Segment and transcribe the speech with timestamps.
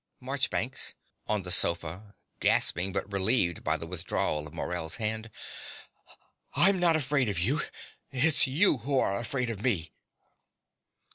[0.19, 0.95] MARCHBANKS
[1.27, 5.29] (on the sofa, gasping, but relieved by the withdrawal of Morell's hand).
[6.55, 7.61] I'm not afraid of you:
[8.09, 9.91] it's you who are afraid of me.